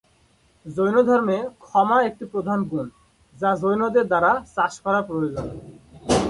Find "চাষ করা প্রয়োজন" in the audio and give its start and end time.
4.55-5.47